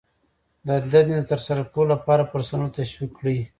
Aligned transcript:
د 0.67 0.69
دندې 0.91 1.15
د 1.19 1.23
ترسره 1.31 1.63
کولو 1.73 1.89
لپاره 1.93 2.29
پرسونل 2.33 2.69
تشویق 2.79 3.11
کړئ. 3.17 3.37